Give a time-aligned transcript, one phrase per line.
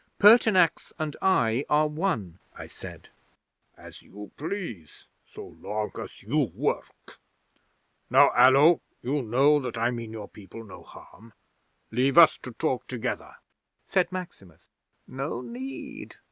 [0.17, 3.09] '"Pertinax and I are one," I said.
[3.77, 7.19] '"As you please, so long as you work.
[8.09, 11.33] Now, Allo, you know that I mean your people no harm.
[11.91, 13.35] Leave us to talk together,"
[13.85, 14.71] said Maximus.
[15.07, 16.15] '"No need!"